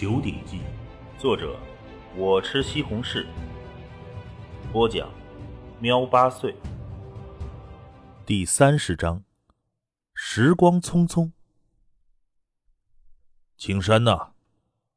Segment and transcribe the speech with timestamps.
[0.00, 0.58] 九鼎记》，
[1.20, 1.58] 作者
[2.16, 3.26] 我吃西红柿，
[4.72, 5.10] 播讲
[5.80, 6.54] 喵八岁。
[8.24, 9.24] 第三十章，
[10.14, 11.32] 时光匆匆。
[13.56, 14.34] 青山呐，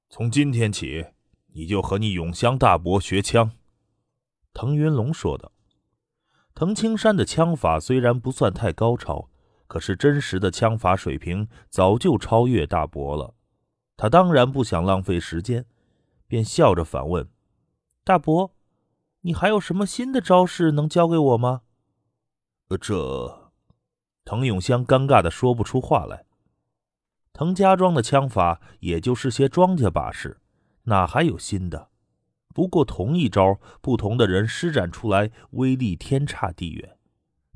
[0.07, 1.07] 从今天起，
[1.47, 3.53] 你就和你永香大伯学枪。
[4.53, 5.51] 腾云龙说道。
[6.53, 9.31] 滕青山的枪法虽然不算太高超，
[9.65, 13.33] 可是真实的枪法水平早就超越大伯了。
[14.01, 15.63] 他当然不想浪费时间，
[16.25, 17.29] 便笑着反问
[18.03, 18.51] ：“大伯，
[19.19, 21.61] 你还有什么新的招式能教给我吗？”
[22.69, 23.51] 呃，这……
[24.25, 26.25] 滕永香尴尬的说不出话来。
[27.31, 30.41] 滕家庄的枪法也就是些庄稼把式，
[30.85, 31.89] 哪还有新的？
[32.55, 36.97] 不过同一招，不同的人施展出来，威力天差地远。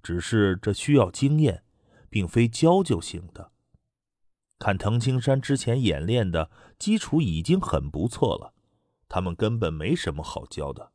[0.03, 1.63] 只是这需要经验，
[2.07, 3.51] 并非教就行的。
[4.57, 8.53] 看滕青山之前演练的基础已经很不错了，
[9.09, 10.91] 他们根本没什么好教的。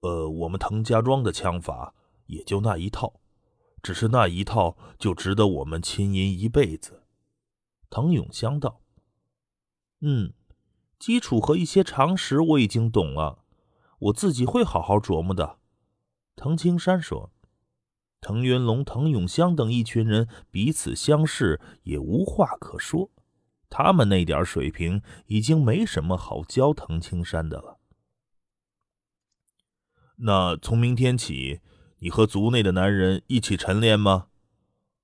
[0.00, 1.94] 呃，我们滕家庄的枪法
[2.26, 3.20] 也就那一套，
[3.82, 7.04] 只是那一套就值得我们亲吟一辈子。
[7.90, 8.80] 滕永香道
[10.00, 10.32] ：“嗯。”
[10.98, 13.44] 基础和一些常识我已经懂了，
[13.98, 15.58] 我自己会好好琢磨的。”
[16.36, 17.32] 滕青山说。
[18.22, 23.10] 藤云龙、藤永香等一群人彼此相视，也无话可说。
[23.68, 27.78] 他们那点水平已经没什么好教藤青山的了。
[30.16, 31.60] 那从明天起，
[31.98, 34.28] 你和族内的男人一起晨练吗？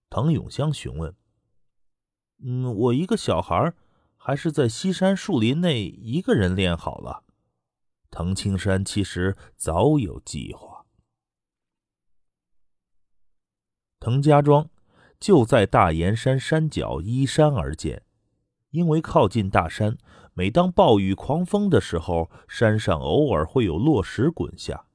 [0.08, 1.14] 藤永香询问。
[2.42, 3.74] “嗯，我一个小孩。”
[4.20, 7.24] 还是在西山树林内一个人练好了。
[8.10, 10.77] 藤青山其实早有计划。
[14.08, 14.70] 滕家庄
[15.20, 18.00] 就在大岩山山脚依山而建，
[18.70, 19.98] 因为靠近大山，
[20.32, 24.86] 每当暴雨狂风的时候，山上偶尔会有落石滚下。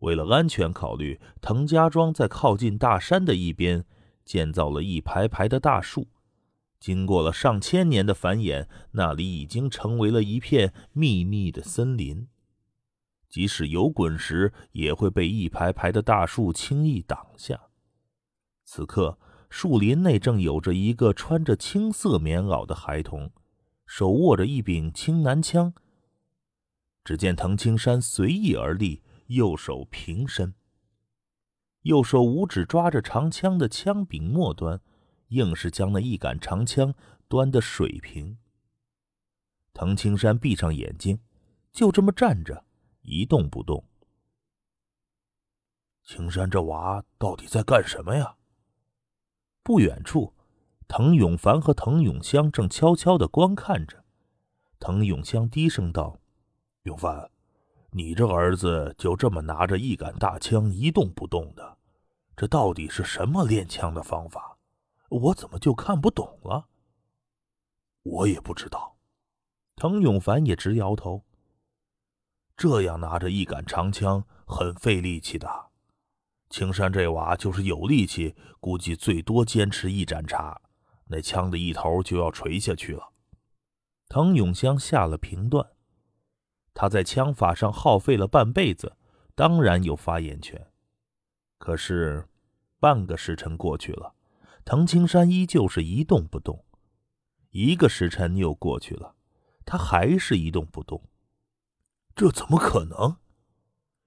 [0.00, 3.82] 为了安全考虑，滕家庄在靠近大山的一边
[4.26, 6.06] 建造了一排排的大树。
[6.78, 12.28] 经过了上千年的繁衍，那里已经成为了一片密密的森林。
[13.30, 17.58] 即使有滚石，也会被一排排的大树轻易挡下。
[18.64, 19.18] 此刻，
[19.50, 23.30] 树林内正有着一个穿着青色棉袄的孩童，
[23.86, 25.74] 手握着一柄青南枪。
[27.04, 30.54] 只见滕青山随意而立，右手平伸，
[31.82, 34.80] 右手五指抓着长枪的枪柄末端。
[35.32, 36.94] 硬是将那一杆长枪
[37.26, 38.36] 端得水平。
[39.72, 41.18] 滕青山闭上眼睛，
[41.72, 42.66] 就这么站着，
[43.00, 43.82] 一动不动。
[46.04, 48.36] 青山这娃到底在干什么呀？
[49.62, 50.34] 不远处，
[50.88, 54.04] 滕永凡和滕永香正悄悄的观看着。
[54.78, 56.18] 滕永香低声道
[56.82, 57.30] ：“永凡，
[57.90, 61.78] 你这儿子就这么拿着一杆大枪一动不动的，
[62.36, 64.58] 这到底是什么练枪的方法？”
[65.08, 66.68] 我怎么就看不懂了？
[68.02, 68.96] 我也不知道。
[69.76, 71.22] 滕永凡也直摇头。
[72.56, 75.71] 这样拿着一杆长枪很费力气的。
[76.52, 80.60] 青山这娃就是有力气，估计最多坚持一盏茶，
[81.06, 83.08] 那枪的一头就要垂下去了。
[84.06, 85.66] 滕永香下了评断。
[86.74, 88.98] 他在枪法上耗费了半辈子，
[89.34, 90.70] 当然有发言权。
[91.56, 92.28] 可是，
[92.78, 94.14] 半个时辰过去了。
[94.62, 96.66] 滕青山依旧是一动不动，
[97.48, 99.14] 一个时辰又过去了，
[99.64, 101.02] 他还是一动不动。
[102.14, 103.16] 这怎么可能？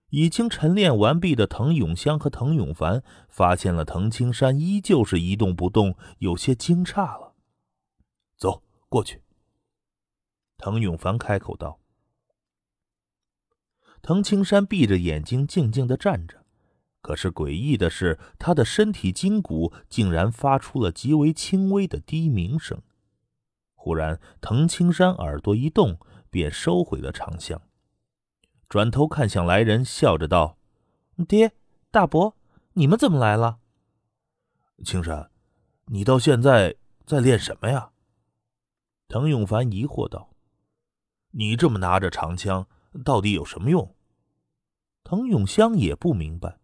[0.10, 7.34] 已经晨练完毕的滕永香和滕永凡发现了滕青山依旧是一动不动，有些惊诧了。
[8.38, 9.22] 走过去。
[10.58, 11.80] 滕永凡开口道。
[14.02, 16.46] 滕青山闭着眼睛，静静的站着。
[17.02, 22.82] 可是诡异的是，他的身体筋骨竟然发出了极为轻微的低鸣声。
[23.74, 27.62] 忽然，滕青山耳朵一动，便收回了长枪，
[28.76, 30.58] 转头看向来人，笑着道
[31.30, 31.54] ：“爹，
[31.92, 32.36] 大伯，
[32.74, 33.60] 你们怎么来了？”
[34.84, 35.32] 青山，
[35.86, 36.76] 你到现在
[37.06, 37.92] 在练什么呀？”
[39.08, 40.30] 滕永凡疑惑道
[41.32, 42.68] ：“你这么拿着长枪，
[43.06, 43.96] 到底有什么用？”
[45.06, 46.60] 滕永香也不明白。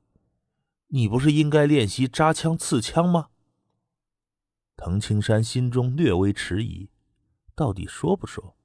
[0.87, 3.29] 你不是应该练习扎枪刺枪吗？
[4.75, 6.89] 滕青山心中略微迟疑，
[7.55, 8.57] 到底说不说？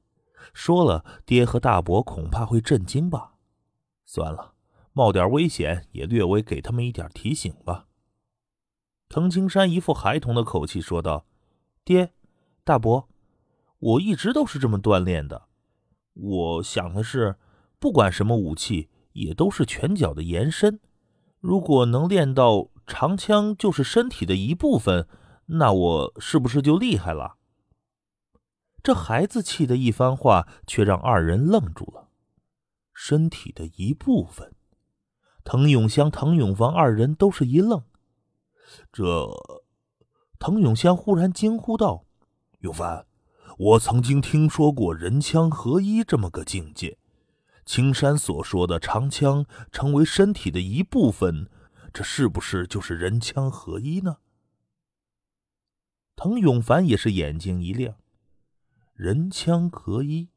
[0.52, 3.34] 说了，爹和大伯恐怕会震惊吧。
[4.06, 4.54] 算了，
[4.92, 7.88] 冒点危险也略微给他们一点提醒吧。
[9.08, 11.26] 滕青山一副孩童的口气说道
[11.84, 12.12] ：“爹，
[12.64, 13.08] 大伯，
[13.78, 15.48] 我一直都是这么锻炼的。
[16.14, 17.36] 我想的是，
[17.78, 20.80] 不管什么武器，也都是拳脚的延伸。
[21.40, 25.06] 如果能练到长枪就是身体的一部分，
[25.46, 27.36] 那我是不是就厉害了？
[28.82, 32.05] 这孩子气的一番话，却让二人愣住了。
[32.98, 34.54] 身体的一部分，
[35.44, 37.84] 滕永香、滕永芳二人都是一愣。
[38.90, 39.28] 这，
[40.38, 42.06] 滕永香忽然惊呼道
[42.60, 43.06] ：“永凡，
[43.58, 46.96] 我曾经听说过人枪合一这么个境界。
[47.66, 51.50] 青山所说的长枪成为身体的一部分，
[51.92, 54.16] 这是不是就是人枪合一呢？”
[56.16, 57.96] 滕永凡也是眼睛一亮，
[58.94, 60.30] 人枪合一。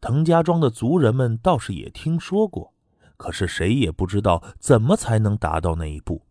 [0.00, 2.74] 滕家庄的族人们倒是也听说过，
[3.18, 6.26] 可是谁也不知道怎么才能达到那一步。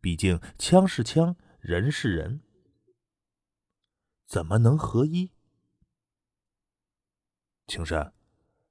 [0.00, 2.42] 毕竟枪是枪，人是人，
[4.26, 5.32] 怎么能合一？
[7.66, 8.12] 青山，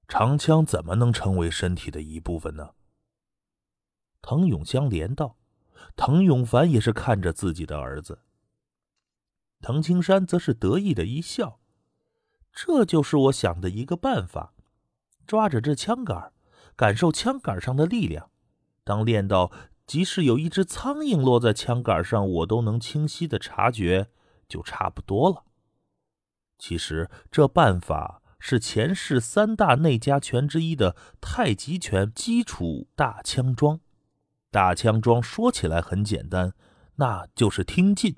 [0.07, 2.75] 长枪怎么能成为身体的一部分呢？
[4.21, 5.37] 滕永香连道，
[5.95, 8.19] 滕永凡也是看着自己的儿子。
[9.59, 11.59] 滕青山则是得意的一笑。
[12.55, 14.53] 这就是我想的一个办法，
[15.27, 16.31] 抓着这枪杆，
[16.77, 18.31] 感受枪杆上的力量。
[18.85, 19.51] 当练到
[19.85, 24.07] 即使有一只苍蝇落在枪杆上，我都能清晰的察觉，
[24.47, 25.43] 就差不多了。
[26.57, 33.81] 其实这办法是前世三大内家拳之一的太极拳基础大枪桩。
[34.49, 36.53] 大枪桩说起来很简单，
[36.95, 38.15] 那就是听劲。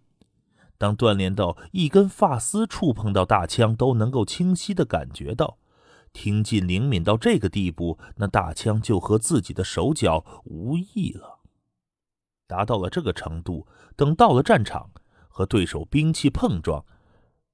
[0.78, 5.58] 当锻炼到一根发丝触碰到大枪都能够清晰的感觉到，
[6.14, 11.40] 听劲灵敏到这个地步，那大枪就和自己的手脚无异了。
[12.46, 14.92] 达到了这个程度，等到了战场
[15.28, 16.86] 和对手兵器碰撞，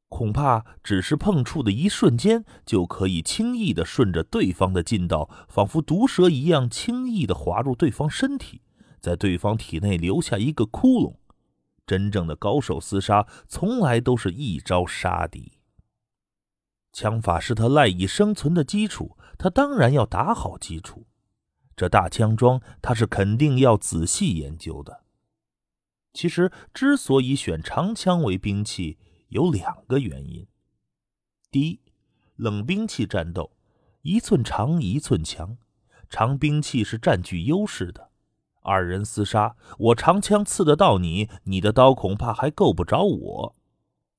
[0.08, 8.62] 恐怕只是碰触的一瞬间，就可以轻易的顺着对方的劲道，仿佛毒蛇一样轻易的滑入对方身体，
[9.00, 11.16] 在对方体内留下一个窟窿。
[11.86, 15.60] 真正的高手厮杀，从来都是一招杀敌。
[16.92, 21.08] 枪法是他赖以生存的基础，他当然要打好基础。
[21.76, 25.04] 这大枪桩，他是肯定要仔细研究的。
[26.14, 29.00] 其实，之所以选长枪为兵器，
[29.30, 30.48] 有两个原因：
[31.50, 31.82] 第一，
[32.36, 33.58] 冷兵器战斗，
[34.04, 35.58] 一寸长一寸强，
[36.08, 38.12] 长兵器是占据优势的。
[38.64, 43.56] 二人厮杀，我长枪刺得到你，你的刀恐怕还够不着我。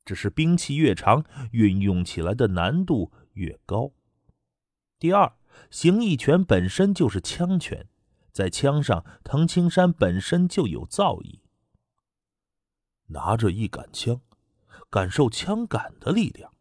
[0.05, 3.93] 只是兵器越长，运用起来的难度越高。
[4.99, 5.33] 第二，
[5.71, 7.89] 形意拳本身就是枪拳，
[8.31, 11.41] 在枪上，藤青山本身就有造诣。
[13.07, 14.21] 拿着一杆枪，
[14.91, 16.53] 感受枪杆的力量。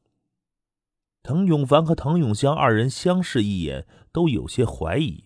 [1.21, 5.25] 滕永凡和滕永香二人相视一眼，都有些怀疑，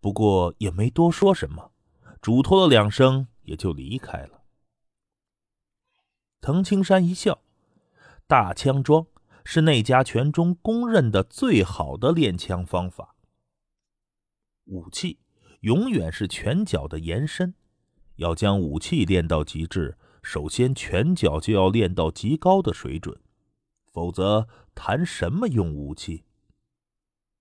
[0.00, 1.71] 不过也没多说什么。
[2.22, 4.44] 嘱托了两声，也就离开了。
[6.40, 7.42] 滕青山一笑
[8.28, 9.08] ：“大枪桩
[9.44, 13.16] 是内家拳中公认的最好的练枪方法。
[14.66, 15.18] 武器
[15.62, 17.54] 永远是拳脚的延伸，
[18.14, 23.20] 要将武器练到极致，首先拳脚就要练到极高的水准，
[23.90, 24.46] 否则
[24.76, 26.22] 谈什么用武器？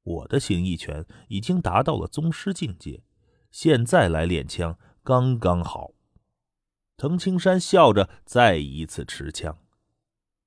[0.01, 3.03] 我的形意拳已经达到了宗师境界。”
[3.51, 5.91] 现在来练枪刚刚好。
[6.97, 9.57] 滕青山笑着再一次持枪，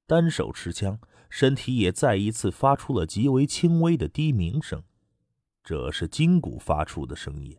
[0.07, 4.83] 单手持枪，身体也再一次发出了极为轻微的低鸣声，
[5.63, 7.59] 这是筋骨发出的声音。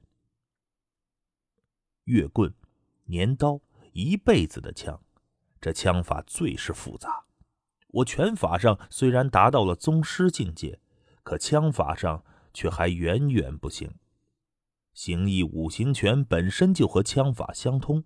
[2.06, 2.54] 月棍、
[3.04, 3.60] 年刀，
[3.92, 5.02] 一辈子的枪，
[5.60, 7.26] 这枪法最是复杂。
[7.88, 10.80] 我拳法上虽然达到了宗师境界，
[11.24, 12.24] 可枪法上
[12.54, 13.94] 却还远远不行。
[14.96, 18.06] 形意五行拳本身就和枪法相通，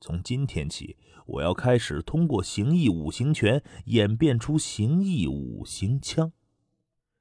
[0.00, 6.30] 从今天起，我要开始通过形意五行拳演变出形意五行枪。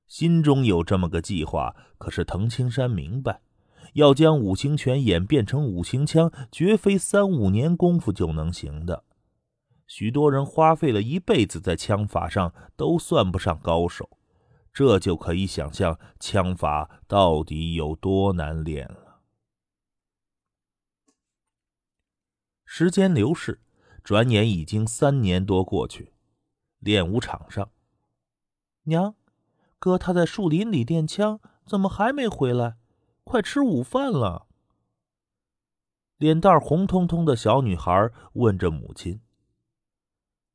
[0.06, 3.42] 心中有这么个计划，可是滕青山明白，
[3.94, 9.04] 要将五行拳演变成五行枪，绝非三五年功夫就能行的。
[9.88, 14.08] 许多人花费了一辈子在枪法上，都算不上高手，
[14.72, 19.07] 这就可以想象枪法到底有多难练了。
[22.80, 23.60] 时间流逝，
[24.04, 26.14] 转眼已经三年多过去。
[26.78, 27.72] 练武场上，
[28.84, 29.16] 娘，
[29.80, 32.78] 哥他在树林里练枪，怎么还没回来？
[33.24, 34.46] 快吃午饭了。
[36.18, 39.22] 脸蛋红彤彤的小女孩问着母亲：“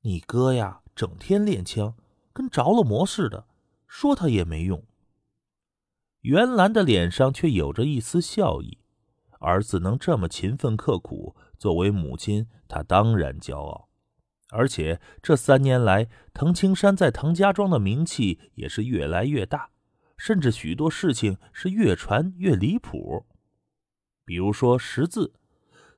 [0.02, 1.96] 你哥呀，整天练枪，
[2.32, 3.48] 跟着了魔似的，
[3.88, 4.86] 说他也没用。
[6.20, 8.78] 袁兰的脸上却有着一丝笑意，
[9.42, 13.88] 儿子能这么勤奋刻苦，作为母亲，她当然骄傲。
[14.50, 19.70] 而且这三年来，滕青山在滕家庄的名气也是越来越大，
[20.16, 23.26] 甚至许多事情是越传越离谱。
[24.24, 25.32] 比如说识字，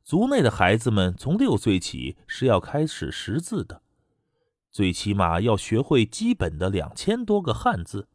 [0.02, 3.82] 族内的孩子们从六岁起是要开始识字的，
[4.70, 8.08] 最起码要学会基本的两千多个汉字，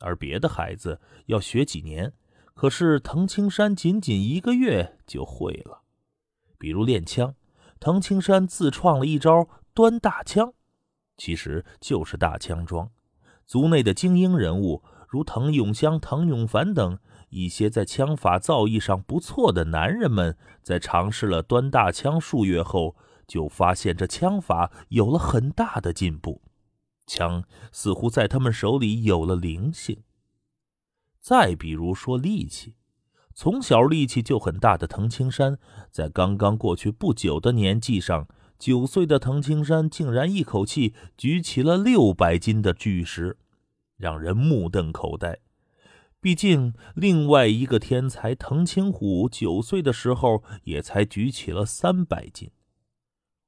[0.00, 2.12] 而别的孩子要学几年，
[2.58, 5.82] 可是滕青山仅仅一个月就会了。
[6.58, 7.36] 比如练枪。
[7.78, 10.52] 滕青山自创了一招端大枪，
[11.16, 12.90] 其实就是大枪桩。
[13.46, 16.98] 族内的精英人物，如滕永香、滕永凡等
[17.28, 22.96] 一些在枪法造诣上不错的男人们，在尝试了端大枪数月后，
[23.28, 26.42] 就发现这枪法有了很大的进步，
[27.06, 30.02] 枪似乎在他们手里有了灵性。
[31.28, 32.74] 再比如说力气。
[33.34, 35.58] 从小力气就很大的滕青山，
[35.90, 38.26] 在刚刚过去不久的年纪上，
[38.58, 43.36] 九岁的滕青山竟然一口气举起了六百斤的巨石，
[43.98, 45.40] 让人目瞪口呆。
[46.18, 52.50] 毕竟，另外一个天才滕青虎九岁的时候也才举起了三百斤。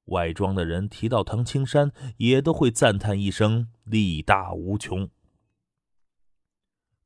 [0.04, 5.08] 外庄的人提到滕青山，也都会赞叹一声“力大无穷”。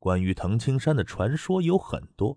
[0.04, 2.36] 关于滕青山的传说有很多。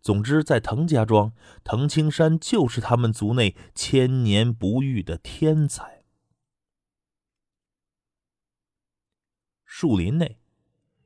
[0.00, 6.02] 总之，在滕家庄，滕青山就是他们族内千年不遇的天才。
[9.64, 10.40] 树林内，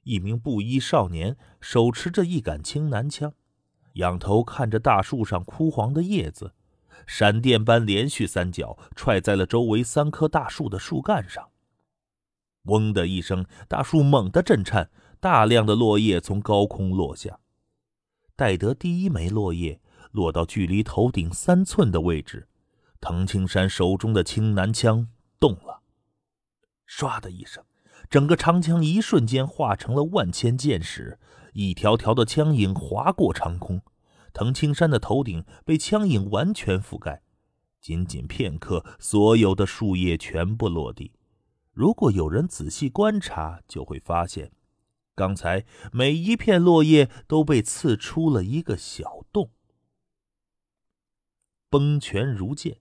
[0.04, 3.34] 一名布衣少年手持着一杆青南枪，
[3.94, 6.54] 仰头看着大树上枯黄的叶子，
[7.06, 11.50] 闪电般连续三脚踹在了周围三棵大树的树干上。
[12.62, 17.40] 嗡的一声，大树猛地震颤，大量的落叶从高空落下。
[18.36, 19.80] 待得第一枚落叶
[20.12, 22.48] 落到距离头顶三寸的位置，
[23.00, 25.08] 滕青山手中的青南枪
[25.40, 25.82] 动了，
[26.88, 27.64] 唰的一声，
[28.08, 31.18] 整个长枪一瞬间化成了万千箭矢，
[31.52, 33.82] 一条条的枪影划过长空，
[34.32, 37.22] 滕青山的头顶被枪影完全覆盖。
[37.80, 41.12] 仅仅片刻，所有的树叶全部落地。
[41.72, 44.50] 如果有人仔细观察，就会发现。
[45.18, 49.50] 刚才每一片落叶都被刺出了一个小洞。
[51.68, 52.78] 崩拳如剑，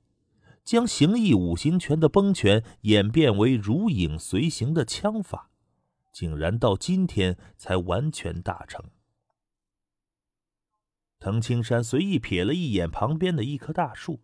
[0.63, 5.49] 将形意五行拳的崩拳演变为如影随形的枪法，
[6.13, 8.85] 竟然到今天才完全大成。
[11.17, 14.21] 藤青山随意瞥了一眼旁边的一棵大树，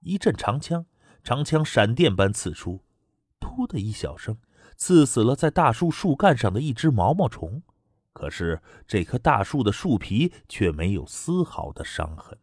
[0.00, 0.84] 一阵长枪，
[1.24, 2.84] 长枪闪电般刺出，
[3.40, 4.36] 噗的一小声。
[4.82, 7.62] 刺死了在大树树干上的一只毛毛虫，
[8.12, 12.36] 可是这棵大树的树皮却没有丝毫的伤痕。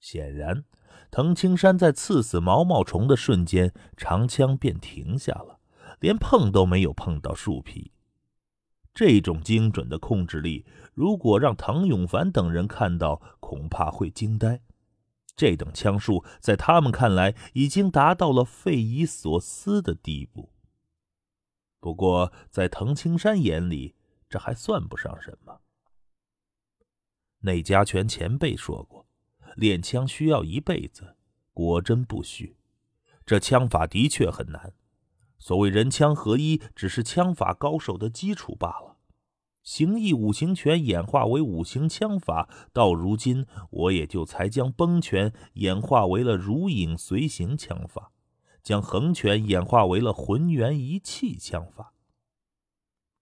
[0.00, 0.64] 显然，
[1.10, 5.60] 滕青山在刺死毛毛虫的瞬间，长枪便停下了，
[5.98, 7.92] 连碰都没有碰到树皮。
[8.94, 14.62] 这种精准的控制力，如果让滕永凡等人看到，恐怕会惊呆。
[15.36, 20.48] 这等枪术，在他们看来，已经达到了匪夷所思的地步。
[21.80, 23.96] 不过，在滕青山眼里，
[24.28, 25.62] 这还算不上什么。
[27.40, 29.08] 内家拳前辈说过，
[29.56, 31.16] 练枪需要一辈子，
[31.54, 32.58] 果真不虚。
[33.24, 34.74] 这枪法的确很难。
[35.38, 38.98] 所谓人枪合一，只是枪法高手的基础罢了。
[39.62, 48.12] 形意五行拳演化为五行枪法，到如今，我也就才将崩拳演化为了如影随形枪法。
[48.62, 51.92] 将横拳演化为了浑元一气枪法。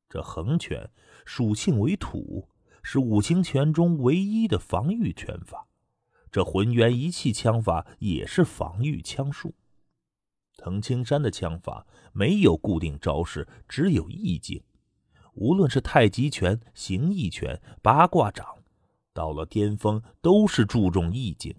[0.08, 0.90] 这横拳
[1.24, 2.48] 属性为土，
[2.82, 5.66] 是五行拳中唯一的防御拳法。
[6.30, 9.54] 这浑元一气枪法也是防御枪术。
[10.56, 14.62] 藤青山的枪法没有固定招式，只有意境。
[15.34, 18.44] 无论是太极拳、形意拳、八卦掌，
[19.12, 21.54] 到了巅峰都是注重意境。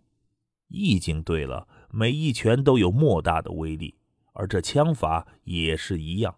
[0.68, 1.68] 意境对了。
[1.92, 3.96] 每一拳都有莫大的威力，
[4.34, 6.36] 而这枪法也是一样。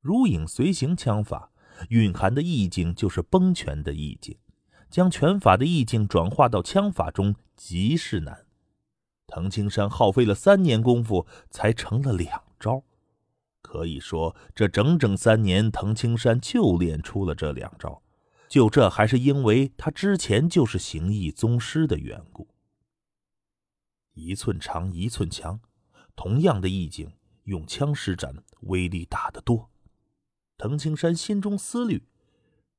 [0.00, 1.50] 如影随形枪法
[1.88, 4.36] 蕴含的意境就是崩拳的意境，
[4.90, 8.46] 将拳法的意境转化到枪法中极是难。
[9.26, 12.84] 藤青山耗费了三年功夫才成了两招，
[13.62, 18.02] 可以说这整整三年，藤青山就练出了这两招。
[18.48, 22.46] 就这还是因为他之前就是形意宗师的缘故。
[24.14, 25.60] 一寸长一寸强，
[26.16, 27.12] 同样的意境，
[27.44, 29.70] 用枪施展威力大得多。
[30.56, 32.08] 藤青山心中思虑：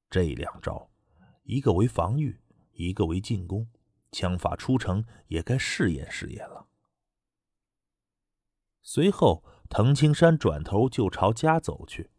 [0.09, 0.89] 这两招，
[1.43, 2.39] 一个为防御，
[2.71, 3.67] 一个为进攻，
[4.11, 6.67] 枪法出城也该试验试验了。
[8.81, 12.11] 随后，藤青山转头就朝家走去。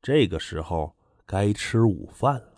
[0.00, 2.55] 这个时候该吃午饭了。